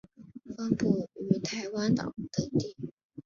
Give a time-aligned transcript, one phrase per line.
[0.57, 2.75] 分布于台湾岛等地。